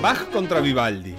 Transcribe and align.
Bach 0.00 0.26
contra 0.32 0.60
Vivaldi. 0.60 1.14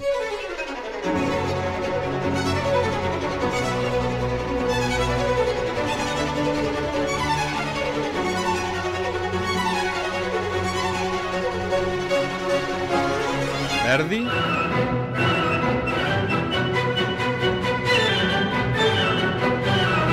Verdi. 13.84 14.26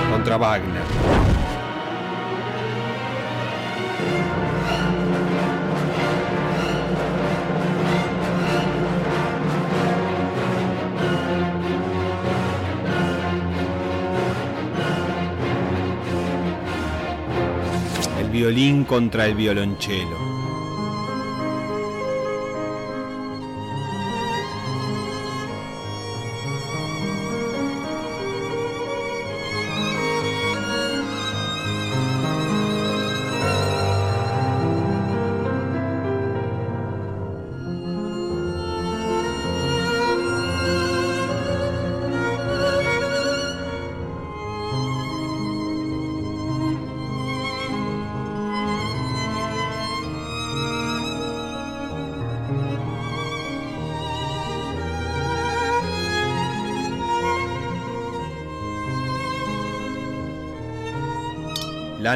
Contra 0.09 0.37
Wagner. 0.37 0.84
Violín 18.35 18.83
contra 18.83 19.27
el 19.27 19.33
violonchelo. 19.33 20.24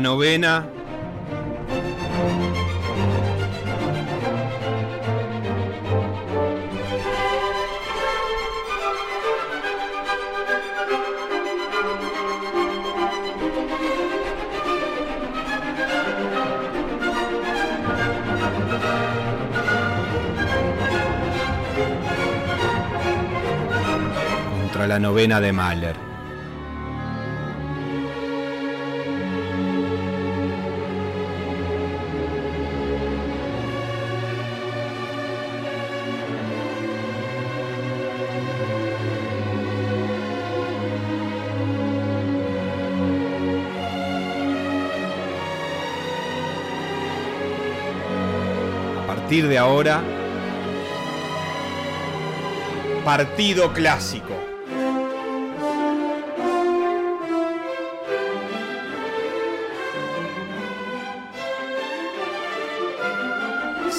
Novena. 0.01 0.65
Contra 24.51 24.87
la 24.87 24.99
novena 24.99 25.41
de 25.41 25.51
Mahler. 25.51 26.08
Partir 49.29 49.47
de 49.47 49.59
ahora, 49.59 50.01
partido 53.05 53.71
clásico. 53.73 54.33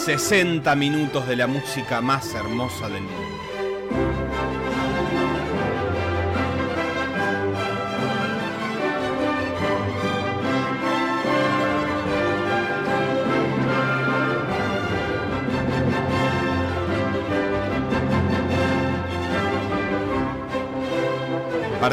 ...60 0.05 0.75
minutos 0.75 1.29
de 1.29 1.37
la 1.37 1.47
música 1.47 2.01
más 2.01 2.35
hermosa 2.35 2.89
del 2.89 3.03
mundo. 3.03 3.40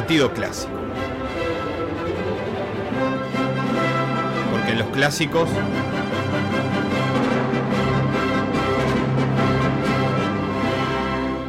Partido 0.08 0.34
clásico. 0.34 0.72
Porque 4.52 4.72
en 4.72 4.80
los 4.80 4.88
clásicos 4.88 5.50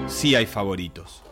sí 0.08 0.34
hay 0.34 0.46
favoritos. 0.46 1.22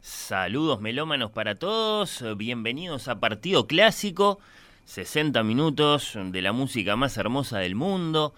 Saludos 0.00 0.80
melómanos 0.80 1.32
para 1.32 1.58
todos, 1.58 2.24
bienvenidos 2.38 3.08
a 3.08 3.20
Partido 3.20 3.66
Clásico, 3.66 4.38
60 4.86 5.42
minutos 5.42 6.14
de 6.16 6.40
la 6.40 6.52
música 6.52 6.96
más 6.96 7.18
hermosa 7.18 7.58
del 7.58 7.74
mundo, 7.74 8.32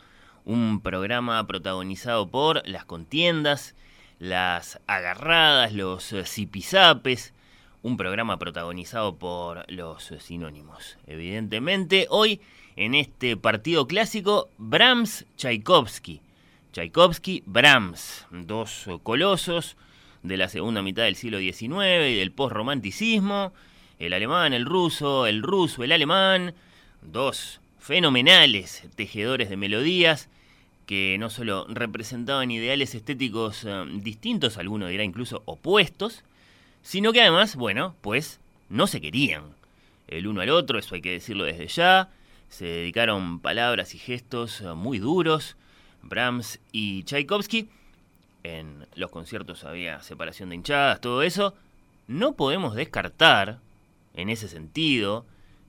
un 0.47 0.81
programa 0.81 1.45
protagonizado 1.47 2.29
por 2.29 2.67
las 2.67 2.85
contiendas, 2.85 3.75
las 4.19 4.81
agarradas, 4.87 5.73
los 5.75 6.15
zipizapes, 6.25 7.35
un 7.83 7.97
programa 7.97 8.39
protagonizado 8.39 9.17
por 9.17 9.71
los 9.71 10.15
sinónimos. 10.21 10.97
Evidentemente, 11.07 12.07
hoy 12.11 12.41
en 12.77 12.95
este 12.95 13.37
partido 13.37 13.87
clásico, 13.89 14.49
Brahms 14.57 15.27
Tchaikovsky. 15.37 16.21
Tchaikovsky, 16.73 17.43
Brahms, 17.45 18.27
dos 18.31 18.87
colosos 19.03 19.77
de 20.23 20.37
la 20.37 20.49
segunda 20.49 20.83
mitad 20.83 21.05
del 21.05 21.17
siglo 21.17 21.39
XIX 21.39 22.11
y 22.11 22.17
del 22.17 22.33
postromanticismo, 22.33 23.53
el 23.99 24.13
alemán, 24.13 24.53
el 24.53 24.65
ruso, 24.65 25.27
el 25.27 25.43
ruso, 25.43 25.83
el 25.83 25.93
alemán, 25.93 26.55
dos 27.03 27.61
fenomenales 27.79 28.85
tejedores 28.95 29.49
de 29.49 29.57
melodías 29.57 30.29
que 30.87 31.17
no 31.19 31.31
solo 31.31 31.67
representaban 31.69 32.51
ideales 32.51 32.95
estéticos 32.95 33.65
eh, 33.65 33.85
distintos, 34.01 34.57
alguno 34.57 34.87
dirá 34.87 35.03
incluso 35.03 35.43
opuestos, 35.45 36.23
sino 36.83 37.13
que 37.13 37.21
además, 37.21 37.57
bueno, 37.57 37.97
pues 38.01 38.41
no 38.69 38.87
se 38.87 39.01
querían 39.01 39.43
el 40.07 40.29
uno 40.29 40.41
al 40.41 40.51
otro, 40.51 40.79
eso 40.79 40.95
hay 40.95 41.03
que 41.03 41.11
decirlo 41.11 41.45
desde 41.45 41.67
ya, 41.67 42.11
se 42.49 42.65
dedicaron 42.65 43.41
palabras 43.41 43.95
y 43.95 43.99
gestos 43.99 44.61
eh, 44.61 44.73
muy 44.75 45.01
duros, 45.01 45.57
Brahms 46.03 46.61
y 46.71 47.03
Tchaikovsky, 47.03 47.69
en 48.45 48.87
los 48.95 49.11
conciertos 49.11 49.65
había 49.65 50.01
separación 50.03 50.51
de 50.51 50.55
hinchadas, 50.55 51.01
todo 51.01 51.23
eso, 51.23 51.55
no 52.07 52.35
podemos 52.35 52.77
descartar, 52.77 53.59
en 54.15 54.31
ese 54.31 54.47
sentido, 54.47 55.27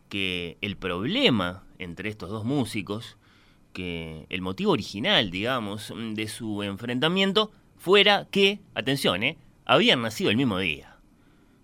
que 0.09 0.57
el 0.61 0.77
problema 0.77 1.63
entre 1.79 2.09
estos 2.09 2.29
dos 2.29 2.45
músicos 2.45 3.16
que 3.77 4.25
el 4.29 4.41
motivo 4.41 4.71
original, 4.71 5.29
digamos, 5.29 5.93
de 5.95 6.27
su 6.27 6.63
enfrentamiento 6.63 7.51
fuera 7.77 8.25
que, 8.31 8.59
atención, 8.73 9.21
¿eh? 9.21 9.37
habían 9.65 10.01
nacido 10.01 10.31
el 10.31 10.35
mismo 10.35 10.57
día. 10.57 10.97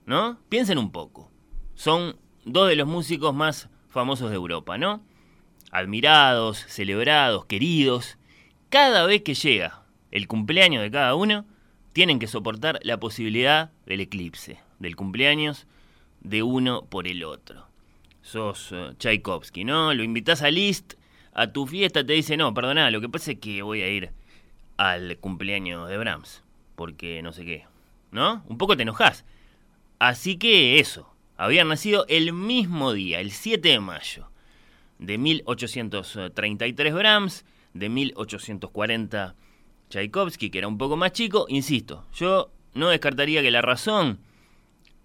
¿No? 0.05 0.37
Piensen 0.47 0.77
un 0.77 0.91
poco. 0.91 1.31
Son 1.73 2.15
dos 2.45 2.69
de 2.69 2.75
los 2.75 2.87
músicos 2.87 3.33
más 3.33 3.67
famosos 3.89 4.29
de 4.29 4.35
Europa, 4.35 4.77
¿no? 4.77 5.01
Admirados, 5.71 6.59
celebrados, 6.67 7.45
queridos. 7.45 8.19
Cada 8.69 9.07
vez 9.07 9.23
que 9.23 9.33
llega 9.33 9.81
el 10.11 10.27
cumpleaños 10.27 10.83
de 10.83 10.91
cada 10.91 11.15
uno, 11.15 11.47
tienen 11.93 12.19
que 12.19 12.27
soportar 12.27 12.79
la 12.83 12.99
posibilidad 12.99 13.71
del 13.87 14.01
eclipse, 14.01 14.59
del 14.77 14.95
cumpleaños 14.95 15.65
de 16.21 16.43
uno 16.43 16.85
por 16.85 17.07
el 17.07 17.23
otro. 17.23 17.65
Sos 18.21 18.71
uh, 18.71 18.93
Tchaikovsky, 18.99 19.63
¿no? 19.63 19.95
Lo 19.95 20.03
invitas 20.03 20.43
a 20.43 20.51
Liszt 20.51 20.93
a 21.33 21.47
tu 21.51 21.65
fiesta 21.65 22.05
te 22.05 22.13
dice, 22.13 22.37
no, 22.37 22.53
perdona, 22.53 22.91
lo 22.91 23.01
que 23.01 23.09
pasa 23.09 23.31
es 23.31 23.39
que 23.39 23.61
voy 23.61 23.81
a 23.81 23.89
ir 23.89 24.11
al 24.77 25.17
cumpleaños 25.17 25.89
de 25.89 25.97
Brahms. 25.97 26.43
porque 26.75 27.21
no 27.21 27.33
sé 27.33 27.45
qué, 27.45 27.65
¿no? 28.11 28.43
Un 28.47 28.57
poco 28.57 28.75
te 28.75 28.83
enojas. 28.83 29.25
Así 29.99 30.37
que 30.37 30.79
eso, 30.79 31.13
habían 31.37 31.67
nacido 31.67 32.05
el 32.09 32.33
mismo 32.33 32.93
día, 32.93 33.19
el 33.19 33.31
7 33.31 33.69
de 33.69 33.79
mayo 33.79 34.29
de 34.99 35.17
1833 35.17 36.93
Brahms, 36.93 37.45
de 37.73 37.89
1840 37.89 39.35
Tchaikovsky, 39.89 40.49
que 40.49 40.57
era 40.57 40.67
un 40.67 40.77
poco 40.77 40.95
más 40.95 41.11
chico. 41.11 41.45
Insisto, 41.49 42.05
yo 42.15 42.51
no 42.73 42.89
descartaría 42.89 43.41
que 43.41 43.51
la 43.51 43.61
razón 43.61 44.19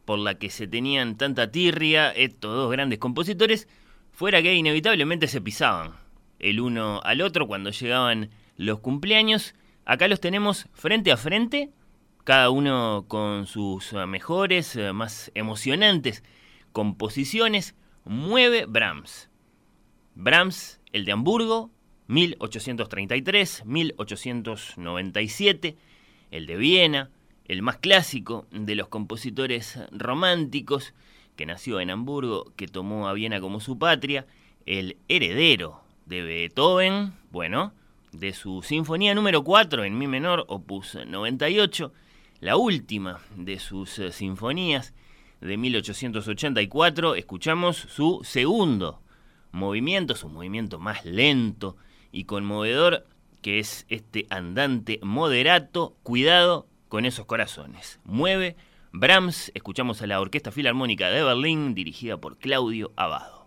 por 0.04 0.18
la 0.18 0.38
que 0.38 0.50
se 0.50 0.66
tenían 0.66 1.16
tanta 1.16 1.50
tirria 1.50 2.10
estos 2.10 2.54
dos 2.54 2.70
grandes 2.70 2.98
compositores 2.98 3.68
fuera 4.12 4.42
que 4.42 4.54
inevitablemente 4.54 5.28
se 5.28 5.40
pisaban 5.40 5.92
el 6.38 6.60
uno 6.60 7.00
al 7.04 7.20
otro 7.20 7.46
cuando 7.46 7.70
llegaban 7.70 8.30
los 8.56 8.80
cumpleaños. 8.80 9.54
Acá 9.84 10.08
los 10.08 10.20
tenemos 10.20 10.66
frente 10.72 11.12
a 11.12 11.16
frente, 11.16 11.70
cada 12.24 12.50
uno 12.50 13.04
con 13.08 13.46
sus 13.46 13.94
mejores, 14.06 14.78
más 14.92 15.30
emocionantes 15.34 16.22
composiciones. 16.72 17.74
Mueve 18.04 18.66
Brahms. 18.66 19.30
Brahms, 20.14 20.80
el 20.92 21.04
de 21.04 21.12
Hamburgo, 21.12 21.70
1833, 22.06 23.64
1897, 23.66 25.76
el 26.30 26.46
de 26.46 26.56
Viena, 26.56 27.10
el 27.46 27.60
más 27.62 27.78
clásico 27.78 28.46
de 28.50 28.76
los 28.76 28.88
compositores 28.88 29.78
románticos, 29.90 30.94
que 31.36 31.46
nació 31.46 31.80
en 31.80 31.90
Hamburgo, 31.90 32.52
que 32.56 32.68
tomó 32.68 33.08
a 33.08 33.12
Viena 33.12 33.40
como 33.40 33.60
su 33.60 33.78
patria, 33.78 34.26
el 34.64 34.96
heredero 35.08 35.82
de 36.08 36.22
Beethoven, 36.22 37.12
bueno, 37.30 37.72
de 38.12 38.32
su 38.32 38.62
Sinfonía 38.62 39.14
número 39.14 39.44
4 39.44 39.84
en 39.84 39.98
Mi 39.98 40.06
menor, 40.06 40.46
opus 40.48 40.96
98, 41.06 41.92
la 42.40 42.56
última 42.56 43.20
de 43.36 43.58
sus 43.58 43.98
eh, 43.98 44.10
sinfonías 44.10 44.94
de 45.42 45.58
1884, 45.58 47.14
escuchamos 47.14 47.76
su 47.76 48.20
segundo 48.24 49.02
movimiento, 49.52 50.16
su 50.16 50.30
movimiento 50.30 50.78
más 50.78 51.04
lento 51.04 51.76
y 52.10 52.24
conmovedor, 52.24 53.06
que 53.42 53.58
es 53.58 53.84
este 53.90 54.26
andante 54.30 55.00
moderato, 55.02 55.94
cuidado 56.02 56.66
con 56.88 57.04
esos 57.04 57.26
corazones. 57.26 58.00
Mueve 58.04 58.56
Brahms, 58.92 59.52
escuchamos 59.54 60.00
a 60.00 60.06
la 60.06 60.20
Orquesta 60.20 60.52
Filarmónica 60.52 61.10
de 61.10 61.22
Berlín, 61.22 61.74
dirigida 61.74 62.16
por 62.16 62.38
Claudio 62.38 62.92
Abado. 62.96 63.37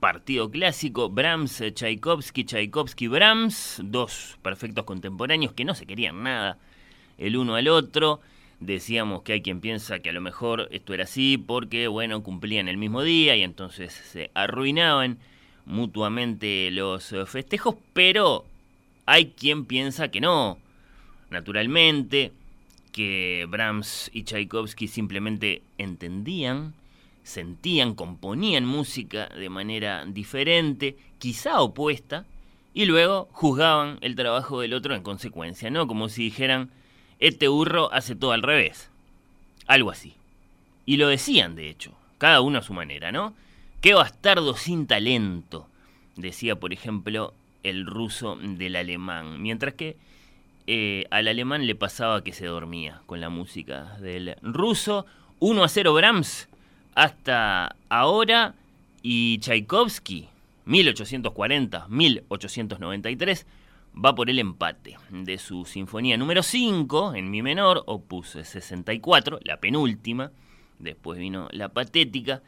Partido 0.00 0.50
clásico, 0.50 1.10
Brahms, 1.10 1.62
Tchaikovsky, 1.74 2.44
Tchaikovsky, 2.44 3.06
Brahms, 3.06 3.80
dos 3.84 4.38
perfectos 4.42 4.84
contemporáneos 4.84 5.52
que 5.52 5.64
no 5.64 5.74
se 5.74 5.86
querían 5.86 6.22
nada 6.22 6.58
el 7.18 7.36
uno 7.36 7.54
al 7.54 7.68
otro. 7.68 8.20
Decíamos 8.60 9.22
que 9.22 9.34
hay 9.34 9.42
quien 9.42 9.60
piensa 9.60 10.00
que 10.00 10.10
a 10.10 10.12
lo 10.12 10.20
mejor 10.20 10.68
esto 10.70 10.94
era 10.94 11.04
así 11.04 11.38
porque, 11.38 11.86
bueno, 11.86 12.22
cumplían 12.22 12.68
el 12.68 12.78
mismo 12.78 13.02
día 13.02 13.36
y 13.36 13.42
entonces 13.42 13.92
se 13.92 14.30
arruinaban 14.34 15.18
mutuamente 15.66 16.70
los 16.70 17.14
festejos, 17.26 17.76
pero 17.92 18.44
hay 19.06 19.26
quien 19.26 19.66
piensa 19.66 20.10
que 20.10 20.20
no. 20.20 20.58
Naturalmente, 21.30 22.32
que 22.92 23.46
Brahms 23.48 24.10
y 24.12 24.24
Tchaikovsky 24.24 24.88
simplemente 24.88 25.62
entendían, 25.78 26.74
sentían, 27.22 27.94
componían 27.94 28.64
música 28.64 29.26
de 29.28 29.48
manera 29.48 30.04
diferente, 30.06 30.96
quizá 31.18 31.60
opuesta, 31.60 32.26
y 32.72 32.84
luego 32.84 33.28
juzgaban 33.32 33.98
el 34.00 34.14
trabajo 34.14 34.60
del 34.60 34.74
otro 34.74 34.94
en 34.94 35.02
consecuencia, 35.02 35.70
¿no? 35.70 35.86
Como 35.86 36.08
si 36.08 36.24
dijeran, 36.24 36.70
este 37.18 37.48
burro 37.48 37.92
hace 37.92 38.14
todo 38.14 38.32
al 38.32 38.42
revés. 38.42 38.90
Algo 39.66 39.90
así. 39.90 40.14
Y 40.86 40.96
lo 40.96 41.08
decían, 41.08 41.56
de 41.56 41.68
hecho, 41.68 41.92
cada 42.18 42.40
uno 42.40 42.58
a 42.58 42.62
su 42.62 42.72
manera, 42.72 43.12
¿no? 43.12 43.34
Qué 43.80 43.94
bastardo 43.94 44.54
sin 44.56 44.86
talento, 44.86 45.66
decía, 46.16 46.56
por 46.56 46.72
ejemplo, 46.72 47.34
el 47.62 47.86
ruso 47.86 48.36
del 48.36 48.76
alemán, 48.76 49.42
mientras 49.42 49.74
que 49.74 49.96
eh, 50.66 51.06
al 51.10 51.28
alemán 51.28 51.66
le 51.66 51.74
pasaba 51.74 52.22
que 52.22 52.32
se 52.32 52.46
dormía 52.46 53.02
con 53.06 53.20
la 53.20 53.28
música 53.28 53.96
del 54.00 54.36
ruso. 54.42 55.06
1 55.40 55.64
a 55.64 55.68
0 55.68 55.94
Brahms 55.94 56.49
hasta 56.94 57.74
ahora 57.88 58.54
y 59.02 59.38
Tchaikovsky, 59.38 60.28
1840-1893, 60.66 63.46
va 64.04 64.14
por 64.14 64.28
el 64.30 64.38
empate 64.38 64.96
de 65.10 65.38
su 65.38 65.64
sinfonía 65.64 66.16
número 66.16 66.42
5 66.42 67.14
en 67.14 67.30
mi 67.30 67.42
menor, 67.42 67.82
opus 67.86 68.30
64, 68.30 69.40
la 69.42 69.58
penúltima. 69.58 70.30
Después 70.78 71.18
vino 71.18 71.48
la 71.50 71.70
patética 71.70 72.42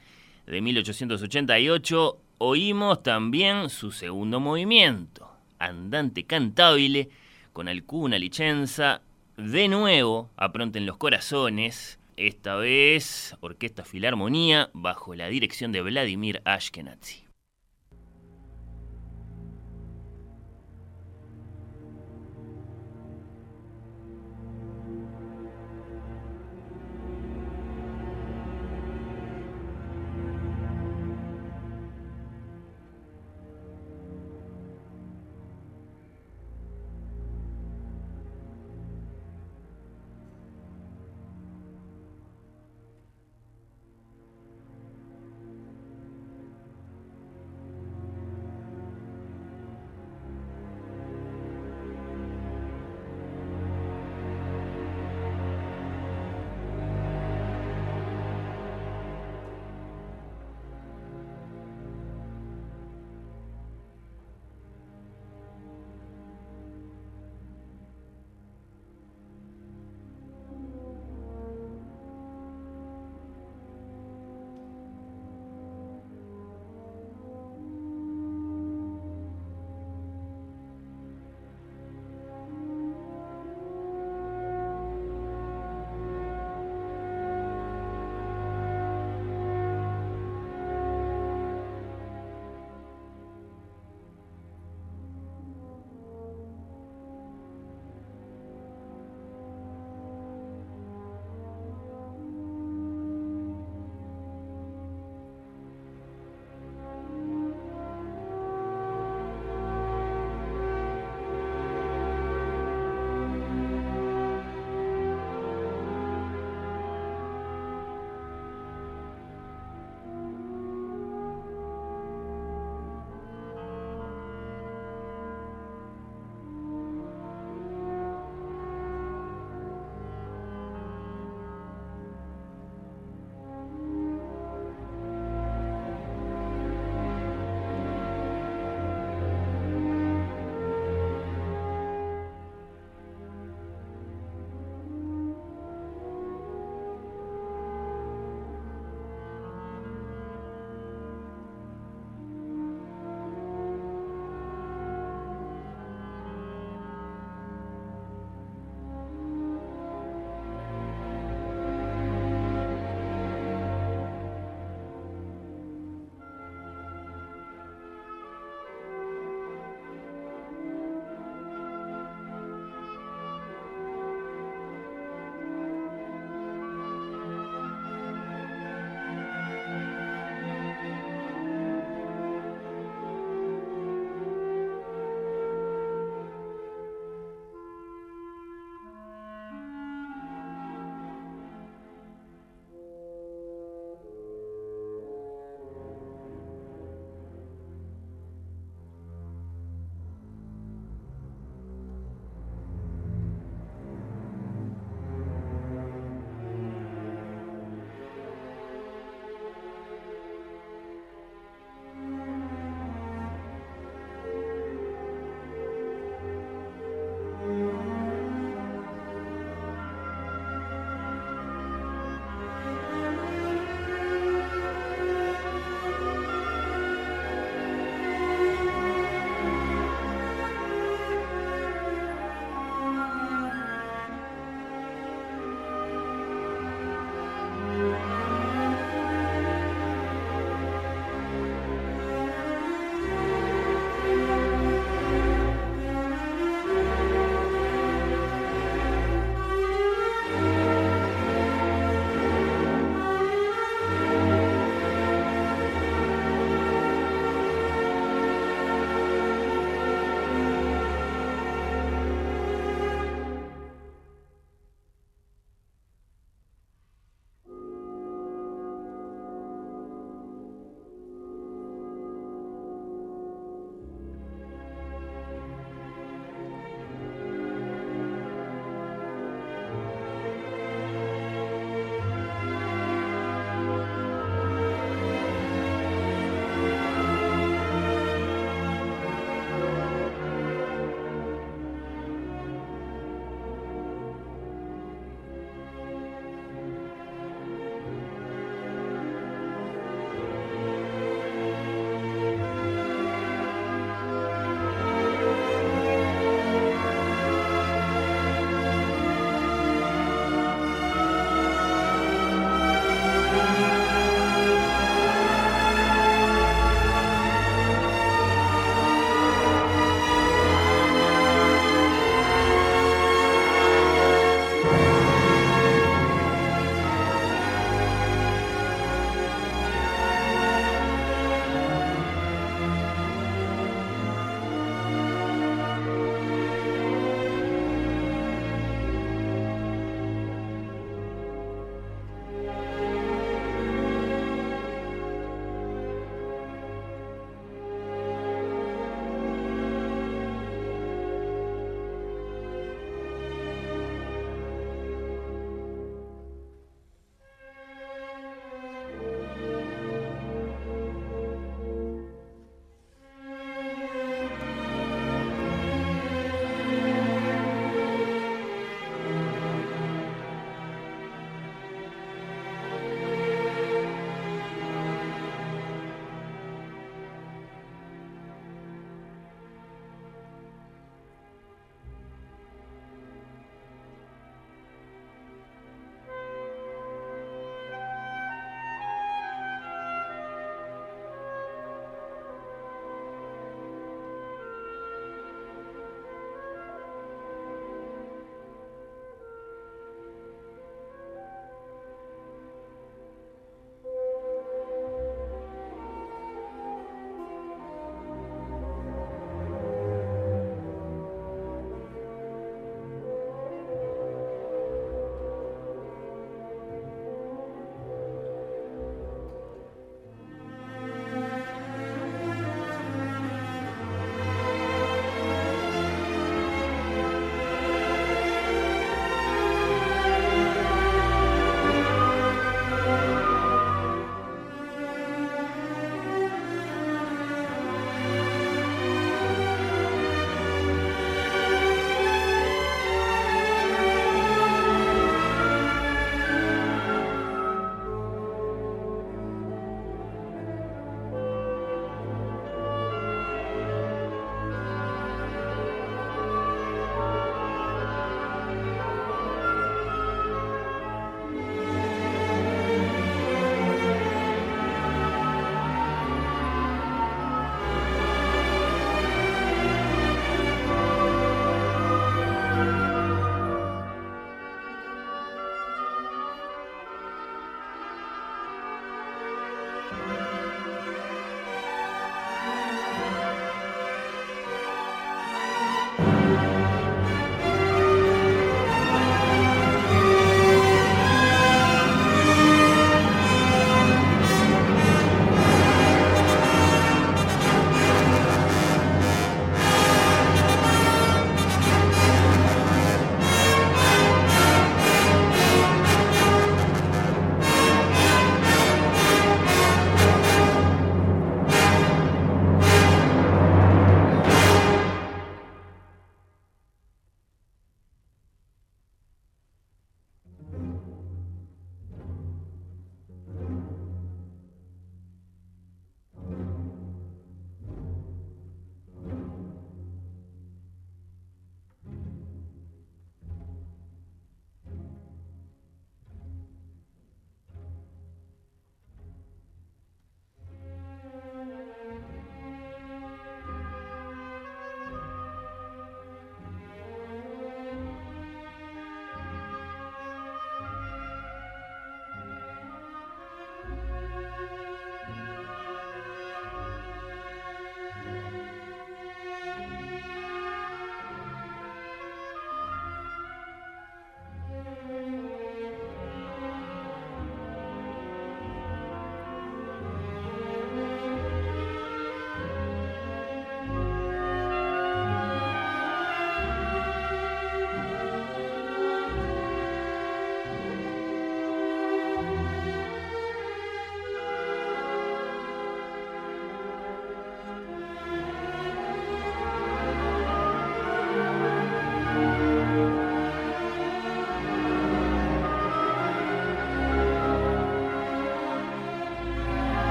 de 0.47 0.61
1888. 0.61 2.19
Oímos 2.39 3.03
también 3.03 3.71
su 3.71 3.91
segundo 3.93 4.41
movimiento, 4.41 5.31
Andante 5.59 6.25
Cantabile, 6.25 7.09
con 7.53 7.69
alguna 7.69 8.19
licenza. 8.19 9.03
De 9.37 9.69
nuevo, 9.69 10.31
apronten 10.37 10.87
los 10.87 10.97
corazones. 10.97 11.99
Esta 12.17 12.57
vez, 12.57 13.37
Orquesta 13.41 13.85
Filarmonía, 13.85 14.71
bajo 14.75 15.15
la 15.15 15.29
dirección 15.29 15.73
de 15.73 15.81
Vladimir 15.81 16.43
Ashkenazi. 16.45 17.32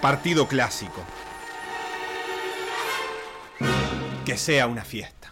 Partido 0.00 0.48
clásico. 0.48 1.04
Que 4.24 4.38
sea 4.38 4.66
una 4.66 4.82
fiesta. 4.82 5.30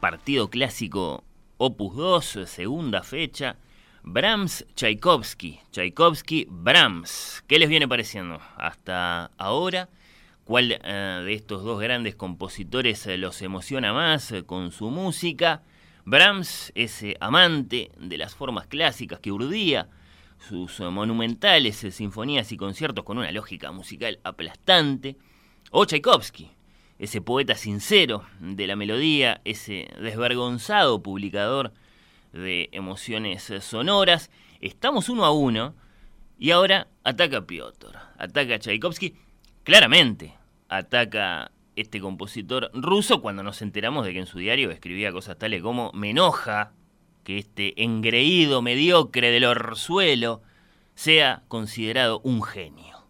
Partido 0.00 0.50
clásico 0.50 1.24
Opus 1.56 1.96
2, 1.96 2.40
segunda 2.44 3.02
fecha. 3.02 3.56
Brahms 4.02 4.66
Tchaikovsky. 4.74 5.60
Tchaikovsky 5.70 6.46
Brahms. 6.50 7.42
¿Qué 7.46 7.58
les 7.58 7.70
viene 7.70 7.88
pareciendo 7.88 8.38
hasta 8.58 9.30
ahora? 9.38 9.88
¿Cuál 10.44 10.78
eh, 10.84 11.22
de 11.24 11.32
estos 11.32 11.64
dos 11.64 11.80
grandes 11.80 12.16
compositores 12.16 13.06
eh, 13.06 13.16
los 13.16 13.40
emociona 13.40 13.94
más 13.94 14.30
eh, 14.30 14.44
con 14.44 14.72
su 14.72 14.90
música? 14.90 15.62
Brahms, 16.04 16.70
ese 16.74 17.16
amante 17.18 17.92
de 17.96 18.18
las 18.18 18.34
formas 18.34 18.66
clásicas 18.66 19.20
que 19.20 19.32
urdía 19.32 19.88
sus 20.48 20.80
monumentales 20.80 21.76
sinfonías 21.90 22.52
y 22.52 22.56
conciertos 22.56 23.04
con 23.04 23.18
una 23.18 23.32
lógica 23.32 23.72
musical 23.72 24.20
aplastante. 24.24 25.16
O 25.70 25.84
Tchaikovsky, 25.84 26.50
ese 26.98 27.20
poeta 27.20 27.54
sincero 27.54 28.24
de 28.40 28.66
la 28.66 28.76
melodía, 28.76 29.40
ese 29.44 29.88
desvergonzado 30.00 31.02
publicador 31.02 31.72
de 32.32 32.68
emociones 32.72 33.52
sonoras. 33.60 34.30
Estamos 34.60 35.08
uno 35.08 35.24
a 35.24 35.32
uno 35.32 35.74
y 36.38 36.50
ahora 36.50 36.88
ataca 37.02 37.46
Piotr, 37.46 37.96
ataca 38.18 38.58
Tchaikovsky, 38.58 39.16
claramente 39.62 40.34
ataca 40.68 41.50
este 41.76 42.00
compositor 42.00 42.70
ruso 42.74 43.20
cuando 43.20 43.42
nos 43.42 43.62
enteramos 43.62 44.04
de 44.04 44.12
que 44.12 44.20
en 44.20 44.26
su 44.26 44.38
diario 44.38 44.70
escribía 44.70 45.12
cosas 45.12 45.38
tales 45.38 45.62
como 45.62 45.90
me 45.92 46.10
enoja 46.10 46.72
que 47.24 47.38
este 47.38 47.82
engreído 47.82 48.62
mediocre 48.62 49.30
del 49.30 49.44
orzuelo 49.44 50.42
sea 50.94 51.42
considerado 51.48 52.20
un 52.20 52.42
genio. 52.42 53.04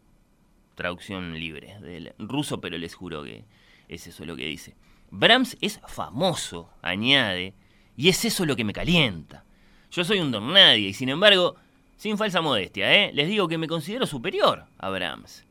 Traducción 0.74 1.38
libre 1.38 1.78
del 1.80 2.14
ruso, 2.18 2.60
pero 2.60 2.78
les 2.78 2.94
juro 2.94 3.22
que 3.22 3.44
es 3.88 4.06
eso 4.06 4.24
lo 4.24 4.36
que 4.36 4.46
dice. 4.46 4.74
Brahms 5.10 5.56
es 5.60 5.80
famoso, 5.86 6.70
añade, 6.82 7.54
y 7.96 8.08
es 8.08 8.24
eso 8.24 8.44
lo 8.46 8.56
que 8.56 8.64
me 8.64 8.72
calienta. 8.72 9.44
Yo 9.90 10.04
soy 10.04 10.18
un 10.18 10.32
don 10.32 10.52
nadie 10.52 10.88
y 10.88 10.94
sin 10.94 11.08
embargo, 11.08 11.56
sin 11.96 12.18
falsa 12.18 12.40
modestia, 12.40 12.92
¿eh? 12.92 13.12
les 13.12 13.28
digo 13.28 13.46
que 13.46 13.58
me 13.58 13.68
considero 13.68 14.06
superior 14.06 14.64
a 14.78 14.90
Brahms. 14.90 15.44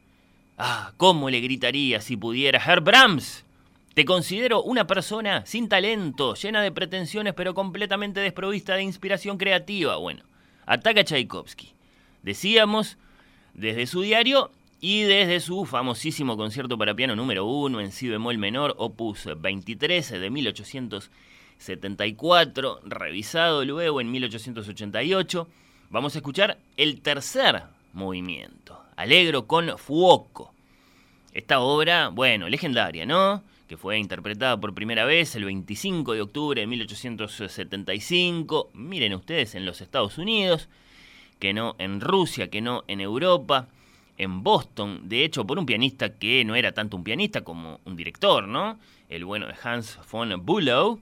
Ah, 0.58 0.94
¿cómo 0.98 1.30
le 1.30 1.40
gritaría 1.40 2.02
si 2.02 2.18
pudiera, 2.18 2.60
Herr 2.60 2.82
Brahms? 2.82 3.43
Te 3.94 4.06
considero 4.06 4.64
una 4.64 4.88
persona 4.88 5.46
sin 5.46 5.70
talento, 5.70 6.34
llena 6.34 6.64
de 6.64 6.72
pretensiones, 6.72 7.36
pero 7.36 7.54
completamente 7.54 8.22
desprovista 8.22 8.74
de 8.74 8.82
inspiración 8.82 9.38
creativa. 9.38 9.98
Bueno, 9.98 10.24
ataca 10.66 11.04
Tchaikovsky. 11.04 11.74
Decíamos, 12.24 12.98
desde 13.54 13.86
su 13.86 14.02
diario 14.02 14.50
y 14.82 15.04
desde 15.04 15.40
su 15.42 15.66
famosísimo 15.66 16.38
concierto 16.38 16.76
para 16.76 16.96
piano 16.96 17.16
número 17.16 17.46
1 17.46 17.82
en 17.82 17.92
si 17.92 18.08
bemol 18.08 18.40
menor, 18.40 18.74
opus 18.80 19.30
23 19.38 20.10
de 20.10 20.30
1874, 20.32 22.80
revisado 22.86 23.64
luego 23.64 24.02
en 24.02 24.10
1888, 24.10 25.48
vamos 25.92 26.16
a 26.16 26.18
escuchar 26.18 26.58
el 26.78 27.02
tercer 27.02 27.62
movimiento, 27.94 28.82
Alegro 28.96 29.46
con 29.46 29.78
Fuoco. 29.78 30.52
Esta 31.32 31.60
obra, 31.60 32.08
bueno, 32.08 32.50
legendaria, 32.50 33.06
¿no? 33.06 33.44
Que 33.74 33.78
fue 33.78 33.98
interpretada 33.98 34.60
por 34.60 34.76
primera 34.76 35.04
vez 35.04 35.36
el 35.36 35.46
25 35.46 36.14
de 36.14 36.22
octubre 36.22 36.62
de 36.62 36.68
1875, 36.68 38.70
miren 38.76 39.16
ustedes, 39.16 39.56
en 39.56 39.66
los 39.66 39.82
Estados 39.82 40.20
Unidos, 40.20 40.70
que 41.40 41.54
no 41.54 41.76
en 41.80 42.00
Rusia, 42.00 42.52
que 42.52 42.62
no 42.62 42.84
en 42.88 43.02
Europa, 43.02 43.70
en 44.20 44.44
Boston, 44.44 45.10
de 45.10 45.26
hecho 45.26 45.48
por 45.48 45.58
un 45.58 45.66
pianista 45.66 46.20
que 46.20 46.46
no 46.46 46.54
era 46.54 46.74
tanto 46.74 46.98
un 46.98 47.04
pianista 47.04 47.42
como 47.42 47.80
un 47.86 47.96
director, 47.96 48.48
¿no? 48.48 48.78
El 49.10 49.26
bueno 49.26 49.48
de 49.48 49.56
Hans 49.64 49.98
von 50.12 50.46
Bülow, 50.46 51.00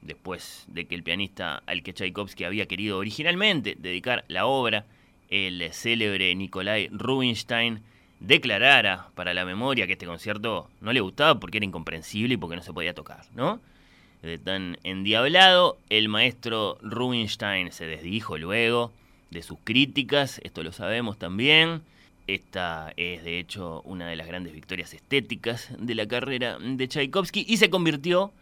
después 0.00 0.64
de 0.68 0.86
que 0.86 0.94
el 0.94 1.02
pianista 1.02 1.62
al 1.66 1.82
que 1.82 1.92
Tchaikovsky 1.92 2.44
había 2.44 2.64
querido 2.64 2.96
originalmente 2.96 3.76
dedicar 3.78 4.24
la 4.28 4.46
obra, 4.46 4.86
el 5.28 5.70
célebre 5.70 6.34
Nikolai 6.34 6.88
Rubinstein, 6.90 7.82
declarara 8.20 9.08
para 9.14 9.34
la 9.34 9.44
memoria 9.44 9.86
que 9.86 9.92
este 9.92 10.06
concierto 10.06 10.68
no 10.80 10.92
le 10.92 11.00
gustaba 11.00 11.38
porque 11.38 11.58
era 11.58 11.66
incomprensible 11.66 12.34
y 12.34 12.36
porque 12.36 12.56
no 12.56 12.62
se 12.62 12.72
podía 12.72 12.94
tocar, 12.94 13.24
¿no? 13.34 13.60
De 14.22 14.38
tan 14.38 14.78
endiablado, 14.82 15.78
el 15.90 16.08
maestro 16.08 16.78
Rubinstein 16.82 17.70
se 17.70 17.86
desdijo 17.86 18.38
luego 18.38 18.92
de 19.30 19.42
sus 19.42 19.58
críticas, 19.62 20.40
esto 20.42 20.62
lo 20.62 20.72
sabemos 20.72 21.18
también. 21.18 21.82
Esta 22.26 22.92
es 22.96 23.22
de 23.22 23.38
hecho 23.38 23.82
una 23.84 24.08
de 24.08 24.16
las 24.16 24.26
grandes 24.26 24.52
victorias 24.52 24.92
estéticas 24.92 25.68
de 25.78 25.94
la 25.94 26.06
carrera 26.08 26.58
de 26.58 26.88
Tchaikovsky 26.88 27.44
y 27.46 27.58
se 27.58 27.70
convirtió, 27.70 28.32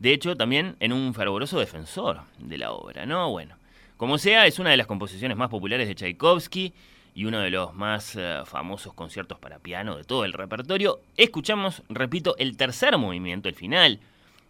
de 0.00 0.12
hecho, 0.12 0.36
también 0.36 0.76
en 0.80 0.92
un 0.92 1.14
fervoroso 1.14 1.58
defensor 1.58 2.22
de 2.38 2.58
la 2.58 2.72
obra, 2.72 3.06
¿no? 3.06 3.30
Bueno, 3.30 3.54
como 3.96 4.18
sea, 4.18 4.46
es 4.46 4.58
una 4.58 4.70
de 4.70 4.76
las 4.76 4.86
composiciones 4.86 5.38
más 5.38 5.48
populares 5.48 5.88
de 5.88 5.94
Tchaikovsky 5.94 6.74
y 7.14 7.24
uno 7.26 7.40
de 7.40 7.50
los 7.50 7.74
más 7.74 8.16
eh, 8.16 8.42
famosos 8.46 8.94
conciertos 8.94 9.38
para 9.38 9.58
piano 9.58 9.96
de 9.96 10.04
todo 10.04 10.24
el 10.24 10.32
repertorio. 10.32 11.00
Escuchamos, 11.16 11.82
repito, 11.88 12.36
el 12.38 12.56
tercer 12.56 12.96
movimiento, 12.98 13.48
el 13.48 13.54
final 13.54 14.00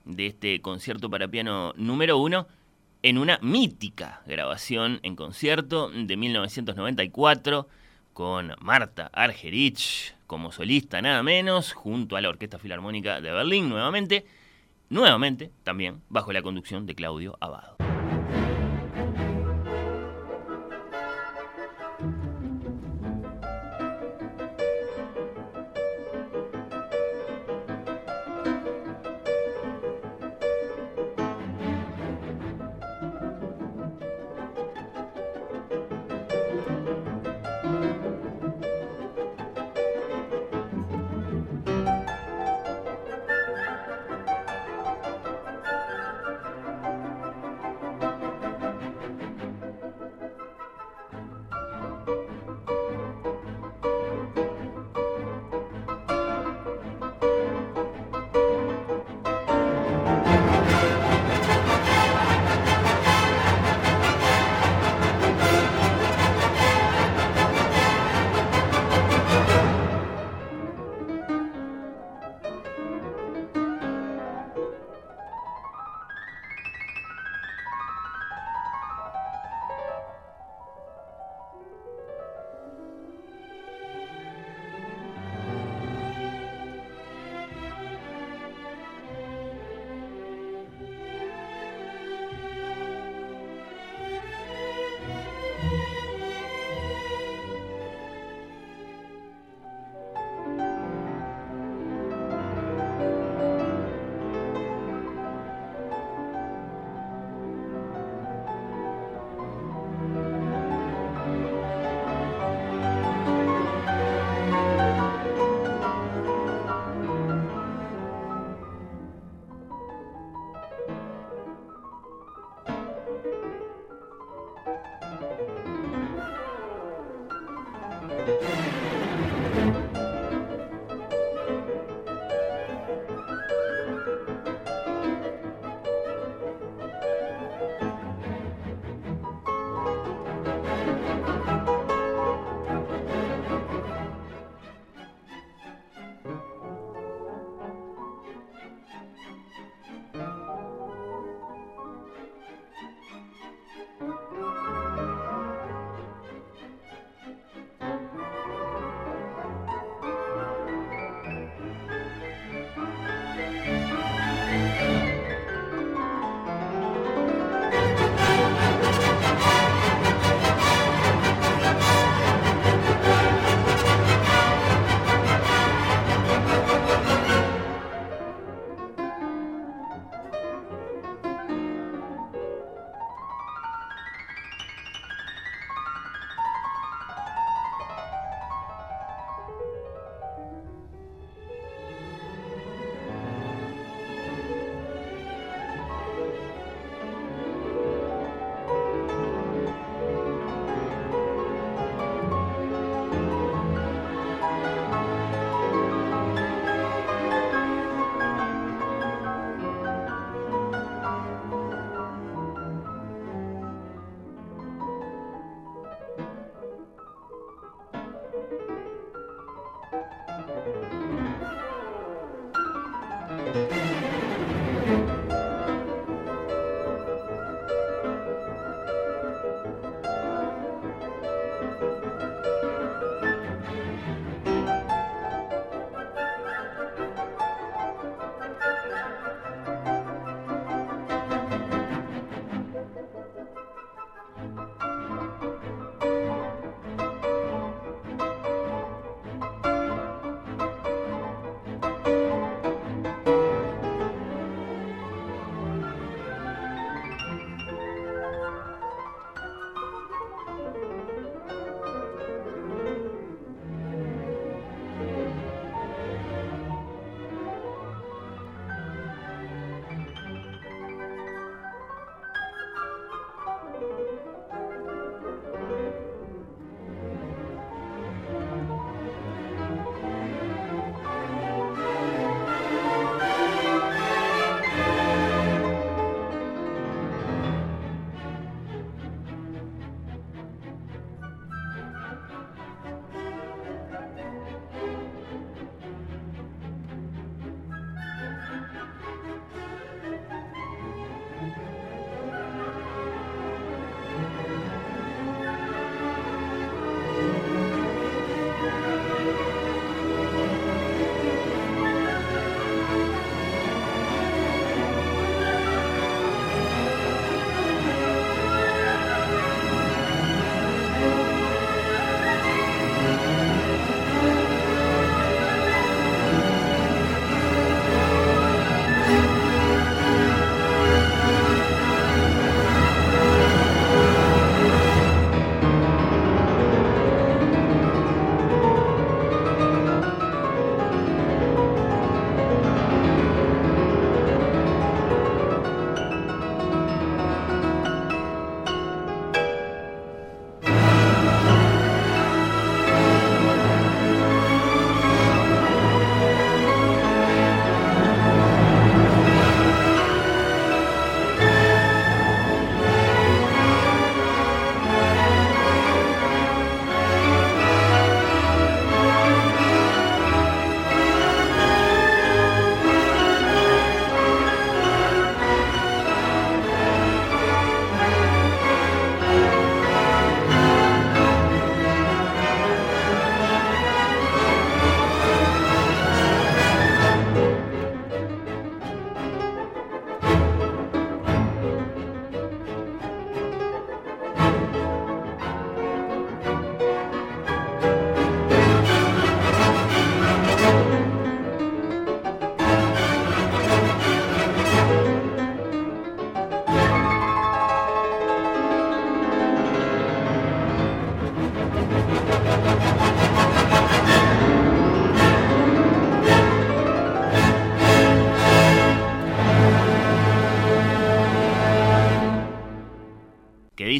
de 0.04 0.26
este 0.26 0.60
concierto 0.60 1.10
para 1.10 1.28
piano 1.28 1.72
número 1.76 2.18
uno, 2.18 2.46
en 3.02 3.18
una 3.18 3.38
mítica 3.42 4.22
grabación 4.26 5.00
en 5.02 5.16
concierto 5.16 5.90
de 5.90 6.16
1994 6.16 7.68
con 8.12 8.54
Marta 8.60 9.10
Argerich 9.12 10.14
como 10.26 10.50
solista 10.52 11.02
nada 11.02 11.22
menos, 11.22 11.72
junto 11.72 12.16
a 12.16 12.20
la 12.20 12.30
Orquesta 12.30 12.58
Filarmónica 12.58 13.20
de 13.20 13.32
Berlín 13.32 13.68
nuevamente, 13.68 14.24
nuevamente 14.88 15.50
también 15.62 16.00
bajo 16.08 16.32
la 16.32 16.40
conducción 16.40 16.86
de 16.86 16.94
Claudio 16.94 17.36
Abado. 17.38 17.91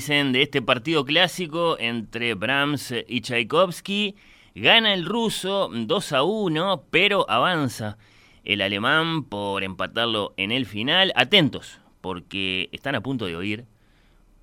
Dicen 0.03 0.33
de 0.33 0.43
este 0.43 0.61
partido 0.63 1.05
clásico 1.05 1.77
entre 1.79 2.35
Brahms 2.35 2.93
y 3.07 3.21
Tchaikovsky? 3.21 4.17
Gana 4.53 4.95
el 4.95 5.07
ruso 5.07 5.71
2 5.73 6.13
a 6.13 6.25
1, 6.25 6.87
pero 6.91 7.25
avanza 7.31 7.99
el 8.43 8.63
alemán 8.63 9.23
por 9.23 9.63
empatarlo 9.63 10.35
en 10.37 10.51
el 10.51 10.67
final. 10.67 11.13
Atentos, 11.15 11.79
porque 12.01 12.69
están 12.73 12.97
a 12.97 13.01
punto 13.01 13.27
de 13.27 13.37
oír 13.37 13.67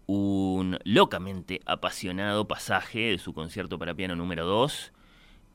un 0.05 0.79
locamente 0.85 1.59
apasionado 1.65 2.47
pasaje 2.47 3.11
de 3.11 3.17
su 3.17 3.33
concierto 3.33 3.77
para 3.77 3.95
piano 3.95 4.15
número 4.15 4.45
2 4.45 4.93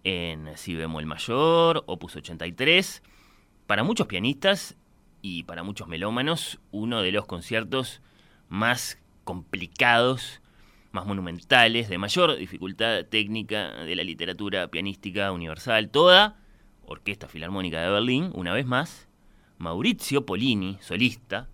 en 0.05 0.55
Si 0.59 0.75
bemol 0.75 1.07
mayor, 1.07 1.83
opus 1.87 2.15
83. 2.17 3.03
Para 3.67 3.85
muchos 3.85 4.07
pianistas 4.07 4.77
y 5.23 5.45
para 5.45 5.63
muchos 5.63 5.89
melómanos, 5.89 6.61
uno 6.73 7.01
de 7.01 7.11
los 7.11 7.25
conciertos 7.25 8.03
más 8.51 8.99
complicados, 9.25 10.41
más 10.93 11.07
monumentales, 11.07 11.89
de 11.89 11.99
mayor 11.99 12.37
dificultad 12.37 13.05
técnica 13.07 13.73
de 13.85 13.97
la 13.97 14.05
literatura 14.05 14.69
pianística 14.69 15.33
universal. 15.33 15.91
Toda 15.91 16.37
Orquesta 16.87 17.29
Filarmónica 17.29 17.81
de 17.81 17.91
Berlín, 17.91 18.31
una 18.35 18.53
vez 18.53 18.67
más, 18.67 19.09
Maurizio 19.59 20.25
Polini, 20.25 20.79
solista, 20.81 21.49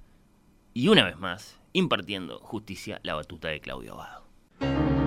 y 0.75 0.89
una 0.89 1.05
vez 1.05 1.17
más, 1.19 1.61
impartiendo 1.73 2.39
justicia 2.41 3.01
la 3.03 3.15
batuta 3.15 3.49
de 3.49 3.61
Claudio 3.61 3.95
Abado. 3.95 5.00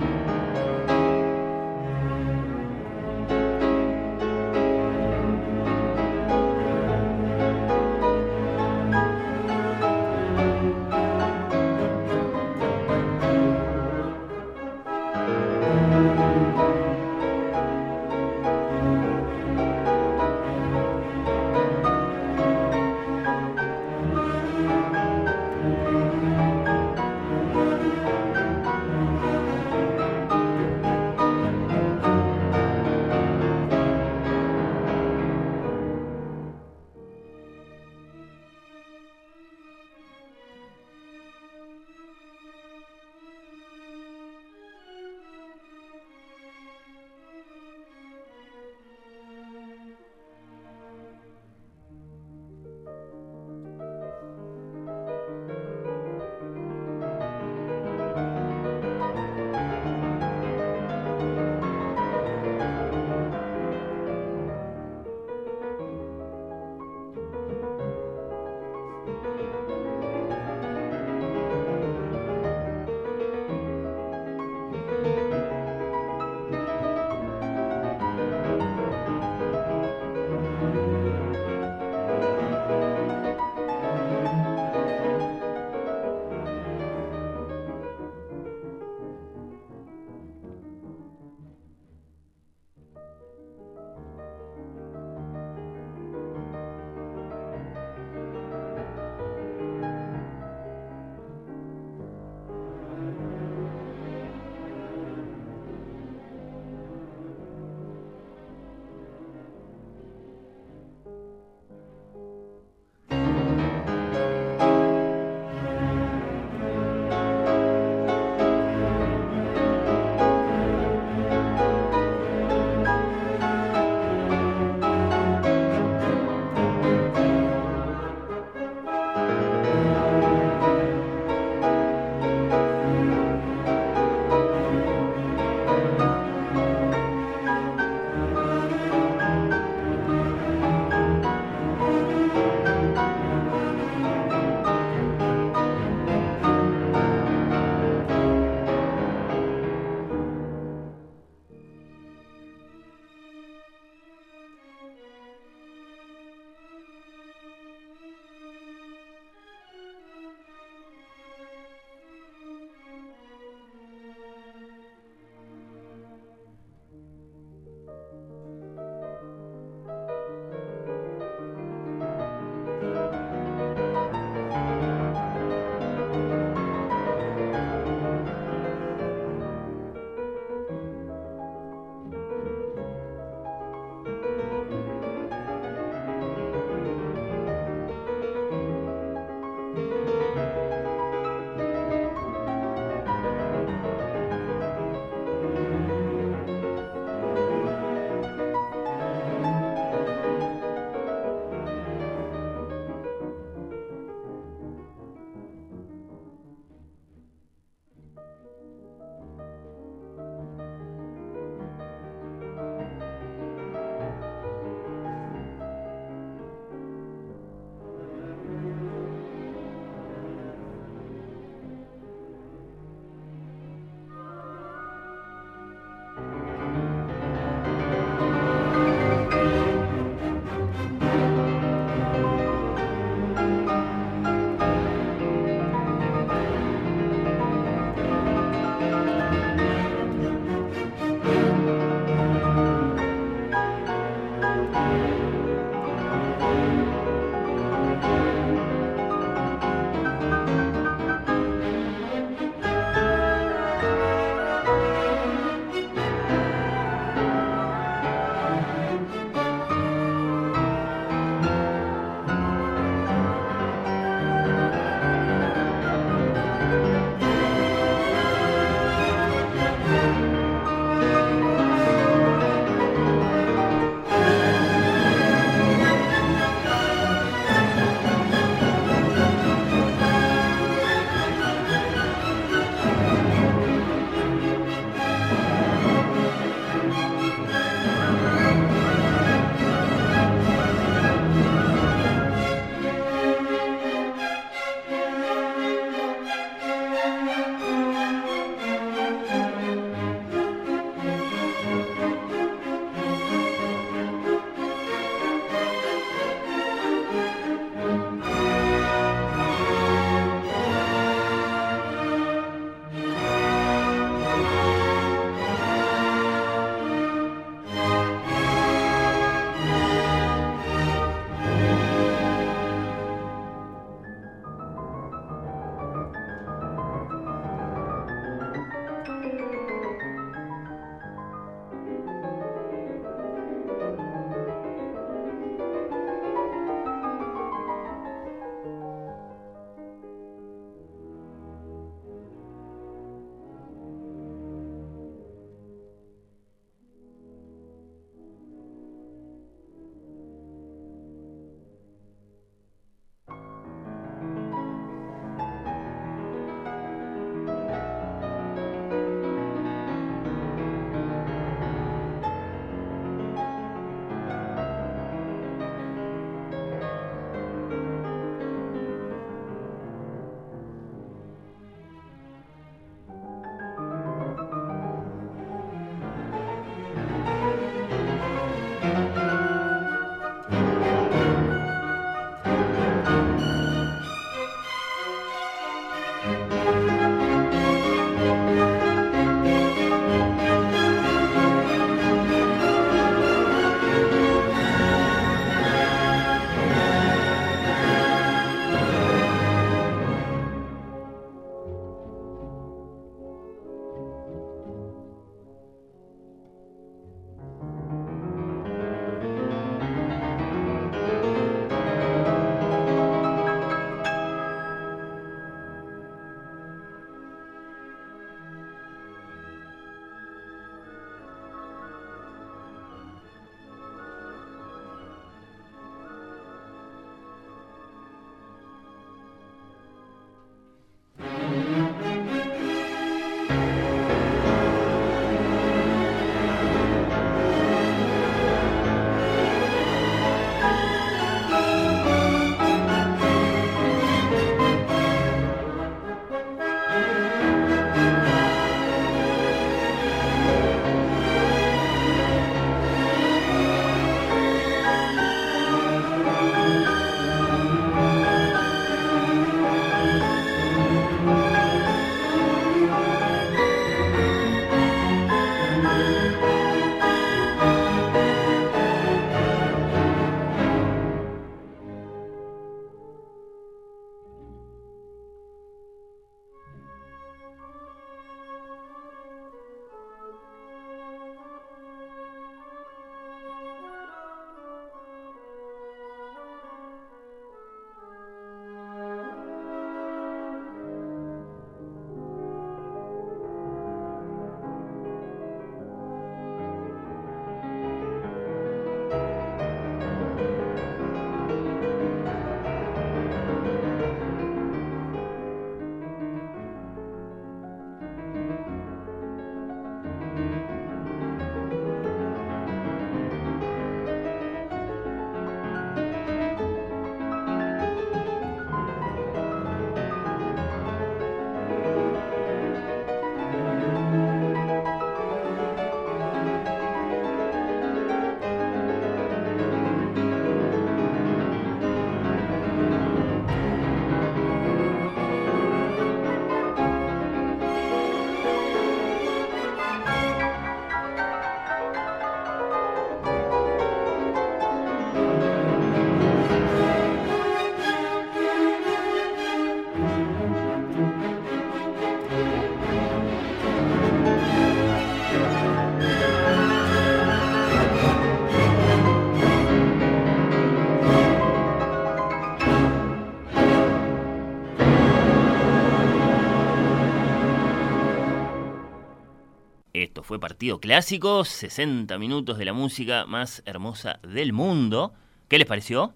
Partido 570.44 570.78
Clásico, 570.78 571.42
60 571.42 572.18
minutos 572.18 572.58
de 572.58 572.66
la 572.66 572.74
música 572.74 573.24
más 573.24 573.62
hermosa 573.64 574.20
del 574.22 574.52
mundo. 574.52 575.14
¿Qué 575.48 575.56
les 575.56 575.66
pareció? 575.66 576.12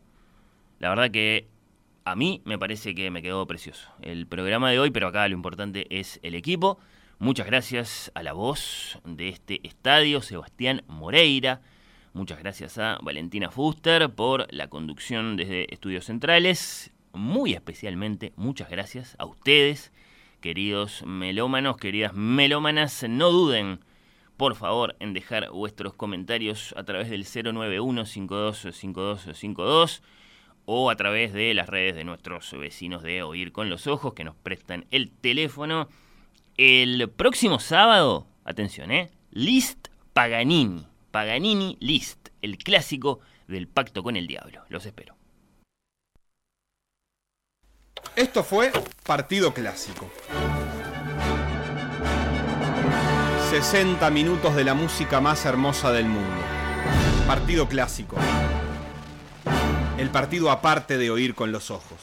La 0.80 0.90
verdad 0.90 1.10
que 1.10 1.48
a 2.04 2.14
mí 2.14 2.42
me 2.44 2.58
parece 2.58 2.94
que 2.94 3.10
me 3.10 3.22
quedó 3.22 3.46
precioso 3.46 3.88
el 4.02 4.26
programa 4.26 4.70
de 4.70 4.80
hoy, 4.80 4.90
pero 4.90 5.08
acá 5.08 5.26
lo 5.28 5.34
importante 5.34 5.86
es 5.88 6.20
el 6.22 6.34
equipo. 6.34 6.78
Muchas 7.18 7.46
gracias 7.46 8.12
a 8.14 8.22
la 8.22 8.34
voz 8.34 8.98
de 9.06 9.30
este 9.30 9.66
estadio, 9.66 10.20
Sebastián 10.20 10.82
Moreira. 10.88 11.62
Muchas 12.12 12.38
gracias 12.38 12.76
a 12.76 12.98
Valentina 13.00 13.50
Fuster 13.50 14.10
por 14.10 14.46
la 14.52 14.68
conducción 14.68 15.38
desde 15.38 15.72
Estudios 15.72 16.04
Centrales. 16.04 16.92
Muy 17.14 17.54
especialmente, 17.54 18.34
muchas 18.36 18.68
gracias 18.68 19.16
a 19.18 19.24
ustedes, 19.24 19.90
queridos 20.42 21.02
melómanos, 21.06 21.78
queridas 21.78 22.12
melómanas. 22.12 23.06
No 23.08 23.30
duden, 23.30 23.80
por 24.39 24.55
favor, 24.55 24.97
en 25.01 25.12
dejar 25.12 25.51
vuestros 25.51 25.93
comentarios 25.95 26.72
a 26.78 26.84
través 26.84 27.11
del 27.11 27.26
091 27.26 28.07
525252 28.07 30.03
o 30.64 30.91
a 30.91 30.97
través 30.97 31.32
de 31.32 31.53
las 31.55 31.68
redes 31.68 31.97
de 31.97 32.05
nuestros 32.05 32.53
vecinos 32.53 33.03
de 33.03 33.24
Oír 33.24 33.51
con 33.51 33.68
los 33.68 33.89
Ojos 33.89 34.14
que 34.14 34.22
nos 34.22 34.36
prestan 34.36 34.86
el 34.93 35.11
teléfono. 35.11 35.89
El 36.57 37.11
próximo 37.11 37.59
sábado, 37.59 38.28
atención, 38.45 38.93
¿eh? 38.93 39.11
List 39.32 39.89
Paganini. 40.12 40.86
Paganini 41.11 41.76
List, 41.80 42.28
el 42.41 42.59
clásico 42.59 43.18
del 43.49 43.66
pacto 43.66 44.05
con 44.05 44.14
el 44.14 44.28
diablo. 44.28 44.62
Los 44.68 44.86
espero. 44.86 45.16
Esto 48.14 48.45
fue 48.45 48.70
Partido 49.05 49.53
Clásico. 49.53 50.09
60 53.51 54.11
minutos 54.11 54.55
de 54.55 54.64
la 54.64 54.74
música 54.74 55.20
más 55.20 55.44
hermosa 55.44 55.90
del 55.92 56.07
mundo. 56.07 56.42
Partido 57.26 57.68
Clásico 57.68 58.16
el 59.99 60.11
partido 60.11 60.51
aparte 60.51 60.96
de 60.96 61.11
oír 61.11 61.34
con 61.34 61.51
los 61.53 61.70
ojos. 61.70 61.99